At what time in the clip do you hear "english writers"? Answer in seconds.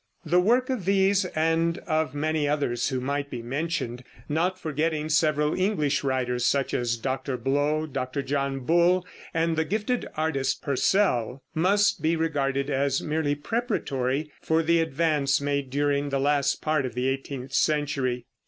5.53-6.43